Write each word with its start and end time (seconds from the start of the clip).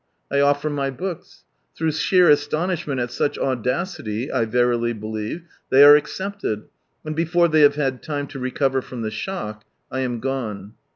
I 0.31 0.39
offer 0.39 0.67
my 0.71 0.89
books. 0.89 1.43
Through 1.75 1.91
sheer 1.91 2.27
astonishment 2.27 2.99
at 2.99 3.11
such 3.11 3.37
audacity, 3.37 4.31
I 4.31 4.45
verily 4.45 4.93
believe, 4.93 5.43
they 5.69 5.83
arc 5.83 5.95
accepted, 5.99 6.63
and 7.05 7.15
before 7.15 7.47
they 7.47 7.61
have 7.61 7.75
had 7.75 8.01
time 8.01 8.25
to 8.29 8.39
recover 8.39 8.81
from 8.81 9.03
the 9.03 9.11
shock, 9.11 9.63
I 9.91 9.99
am 9.99 10.19
gone. 10.19 10.73